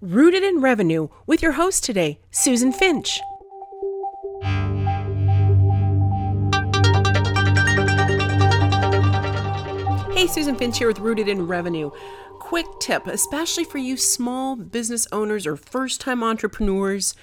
[0.00, 3.20] Rooted in Revenue with your host today, Susan Finch.
[10.12, 11.90] Hey, Susan Finch here with Rooted in Revenue.
[12.38, 17.16] Quick tip, especially for you small business owners or first time entrepreneurs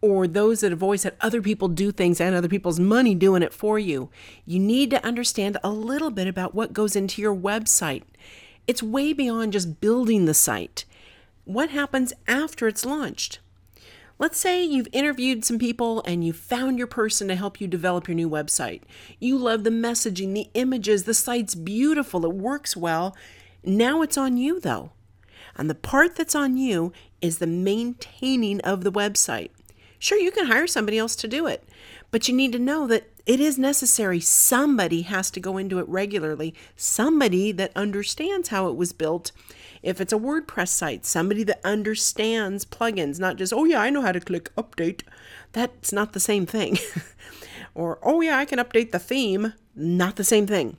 [0.00, 3.42] or those that have always had other people do things and other people's money doing
[3.42, 4.08] it for you.
[4.46, 8.04] You need to understand a little bit about what goes into your website.
[8.68, 10.84] It's way beyond just building the site.
[11.48, 13.38] What happens after it's launched?
[14.18, 18.06] Let's say you've interviewed some people and you found your person to help you develop
[18.06, 18.82] your new website.
[19.18, 23.16] You love the messaging, the images, the site's beautiful, it works well.
[23.64, 24.92] Now it's on you though.
[25.56, 26.92] And the part that's on you
[27.22, 29.48] is the maintaining of the website.
[29.98, 31.66] Sure, you can hire somebody else to do it,
[32.10, 34.20] but you need to know that it is necessary.
[34.20, 39.32] Somebody has to go into it regularly, somebody that understands how it was built
[39.82, 44.00] if it's a WordPress site, somebody that understands plugins, not just, oh yeah, I know
[44.00, 45.02] how to click update.
[45.52, 46.78] That's not the same thing.
[47.74, 49.52] or, oh yeah, I can update the theme.
[49.76, 50.78] Not the same thing.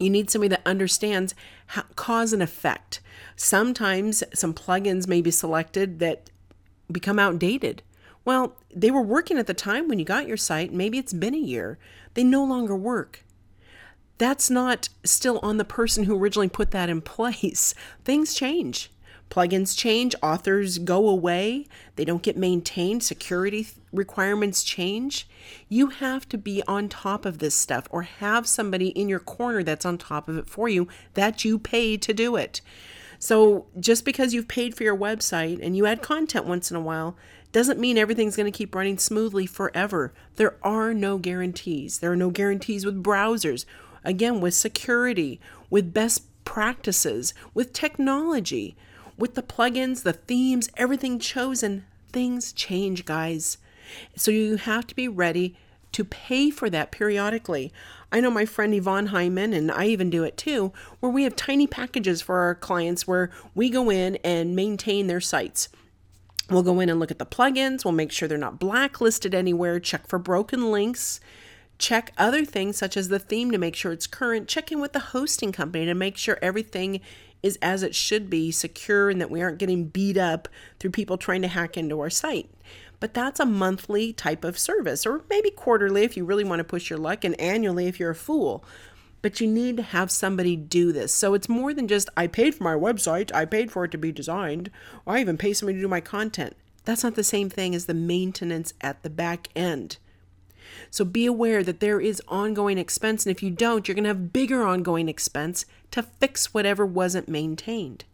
[0.00, 1.34] You need somebody that understands
[1.66, 3.00] how, cause and effect.
[3.36, 6.30] Sometimes some plugins may be selected that
[6.90, 7.82] become outdated.
[8.28, 10.70] Well, they were working at the time when you got your site.
[10.70, 11.78] Maybe it's been a year.
[12.12, 13.24] They no longer work
[14.18, 17.72] that's not still on the person who originally put that in place.
[18.04, 18.90] Things change.
[19.30, 25.28] Plugins change, authors go away, they don't get maintained, security requirements change.
[25.68, 29.62] You have to be on top of this stuff or have somebody in your corner
[29.62, 32.62] that's on top of it for you that you pay to do it.
[33.18, 36.80] So, just because you've paid for your website and you add content once in a
[36.80, 37.16] while
[37.50, 40.12] doesn't mean everything's going to keep running smoothly forever.
[40.36, 41.98] There are no guarantees.
[41.98, 43.64] There are no guarantees with browsers
[44.04, 48.76] again, with security, with best practices, with technology,
[49.16, 51.84] with the plugins, the themes, everything chosen.
[52.10, 53.58] Things change, guys.
[54.16, 55.56] So you have to be ready
[55.92, 57.72] to pay for that periodically.
[58.10, 61.36] I know my friend Yvonne Hyman, and I even do it too, where we have
[61.36, 65.68] tiny packages for our clients where we go in and maintain their sites.
[66.50, 69.78] We'll go in and look at the plugins, we'll make sure they're not blacklisted anywhere,
[69.80, 71.20] check for broken links,
[71.78, 74.48] Check other things such as the theme to make sure it's current.
[74.48, 77.00] Check in with the hosting company to make sure everything
[77.40, 80.48] is as it should be, secure, and that we aren't getting beat up
[80.80, 82.50] through people trying to hack into our site.
[83.00, 86.64] But that's a monthly type of service, or maybe quarterly if you really want to
[86.64, 88.64] push your luck, and annually if you're a fool.
[89.22, 91.14] But you need to have somebody do this.
[91.14, 93.98] So it's more than just, I paid for my website, I paid for it to
[93.98, 94.70] be designed,
[95.06, 96.56] or I even pay somebody to do my content.
[96.84, 99.98] That's not the same thing as the maintenance at the back end.
[100.90, 104.08] So be aware that there is ongoing expense, and if you don't, you're going to
[104.08, 108.04] have bigger ongoing expense to fix whatever wasn't maintained.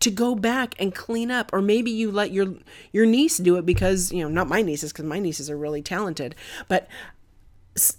[0.00, 2.54] To go back and clean up, or maybe you let your
[2.92, 5.80] your niece do it because you know not my nieces because my nieces are really
[5.80, 6.34] talented,
[6.68, 6.88] but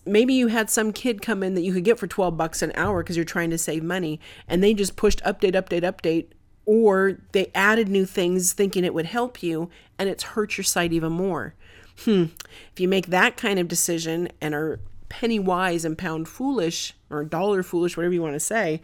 [0.06, 2.72] maybe you had some kid come in that you could get for 12 bucks an
[2.76, 6.28] hour because you're trying to save money and they just pushed update update update
[6.66, 10.94] or they added new things thinking it would help you and it's hurt your site
[10.94, 11.56] even more
[12.00, 12.26] hmm,
[12.72, 17.24] if you make that kind of decision and are penny wise and pound foolish, or
[17.24, 18.82] dollar foolish, whatever you want to say,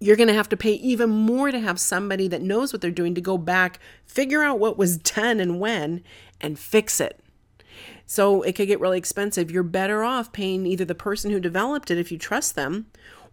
[0.00, 2.90] you're going to have to pay even more to have somebody that knows what they're
[2.90, 6.02] doing to go back, figure out what was done and when,
[6.40, 7.20] and fix it.
[8.04, 9.50] So it could get really expensive.
[9.50, 12.86] You're better off paying either the person who developed it if you trust them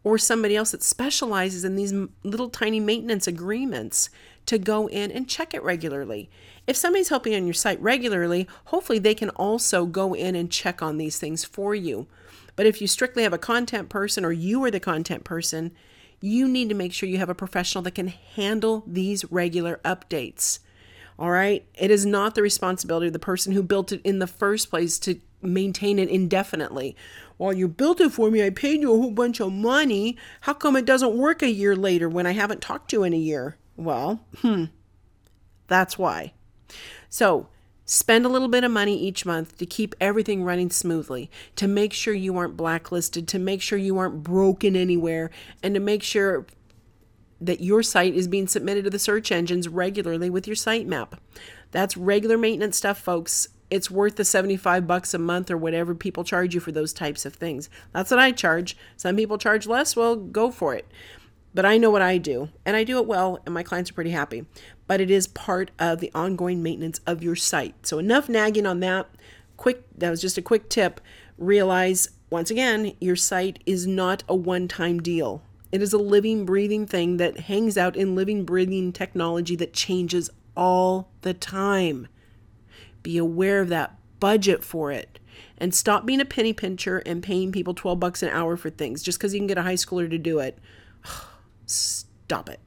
[0.03, 4.09] or somebody else that specializes in these little tiny maintenance agreements
[4.49, 6.27] to go in and check it regularly.
[6.65, 10.81] If somebody's helping on your site regularly, hopefully they can also go in and check
[10.81, 12.07] on these things for you.
[12.55, 15.71] But if you strictly have a content person or you are the content person,
[16.19, 20.59] you need to make sure you have a professional that can handle these regular updates.
[21.19, 21.63] All right?
[21.75, 24.97] It is not the responsibility of the person who built it in the first place
[24.99, 26.95] to maintain it indefinitely.
[27.37, 28.43] Well, you built it for me.
[28.43, 30.17] I paid you a whole bunch of money.
[30.41, 33.13] How come it doesn't work a year later when I haven't talked to you in
[33.13, 33.58] a year?
[33.79, 34.65] Well, hmm.
[35.67, 36.33] That's why.
[37.09, 37.47] So,
[37.85, 41.93] spend a little bit of money each month to keep everything running smoothly, to make
[41.93, 45.31] sure you aren't blacklisted, to make sure you aren't broken anywhere,
[45.63, 46.45] and to make sure
[47.39, 51.13] that your site is being submitted to the search engines regularly with your sitemap.
[51.71, 56.23] That's regular maintenance stuff, folks it's worth the 75 bucks a month or whatever people
[56.23, 57.69] charge you for those types of things.
[57.93, 58.75] That's what I charge.
[58.97, 60.87] Some people charge less, well, go for it.
[61.53, 63.95] But I know what I do, and I do it well, and my clients are
[63.95, 64.45] pretty happy.
[64.87, 67.87] But it is part of the ongoing maintenance of your site.
[67.87, 69.09] So, enough nagging on that.
[69.57, 71.01] Quick, that was just a quick tip.
[71.37, 75.41] Realize, once again, your site is not a one time deal.
[75.71, 80.29] It is a living, breathing thing that hangs out in living, breathing technology that changes
[80.55, 82.07] all the time.
[83.03, 85.19] Be aware of that, budget for it,
[85.57, 89.03] and stop being a penny pincher and paying people 12 bucks an hour for things
[89.03, 90.57] just because you can get a high schooler to do it.
[91.69, 92.59] Stop it.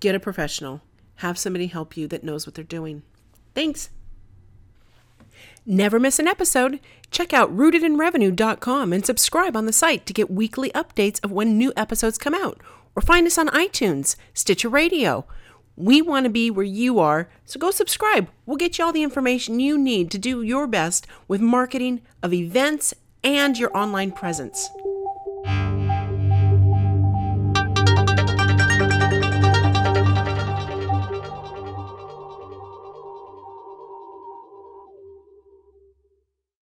[0.00, 0.82] Get a professional.
[1.16, 3.02] Have somebody help you that knows what they're doing.
[3.54, 3.90] Thanks.
[5.66, 6.78] Never miss an episode.
[7.10, 11.72] Check out rootedinrevenue.com and subscribe on the site to get weekly updates of when new
[11.76, 12.60] episodes come out.
[12.94, 15.26] Or find us on iTunes, Stitcher Radio.
[15.76, 18.28] We want to be where you are, so go subscribe.
[18.46, 22.32] We'll get you all the information you need to do your best with marketing of
[22.32, 22.94] events
[23.24, 24.68] and your online presence.